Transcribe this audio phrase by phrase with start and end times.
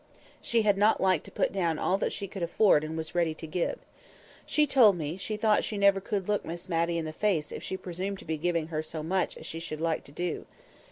[0.41, 3.35] She had not liked to put down all that she could afford and was ready
[3.35, 3.77] to give.
[4.47, 7.57] She told me she thought she never could look Miss Matty in the face again
[7.57, 10.47] if she presumed to be giving her so much as she should like to do.